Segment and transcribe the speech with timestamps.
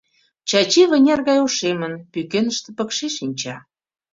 [0.49, 3.55] Чачи вынер гай ошемын, пӱкеныште пыкше шинча.